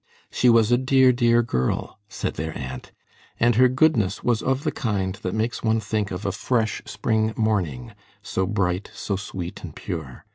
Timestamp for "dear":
0.79-1.11, 1.11-1.43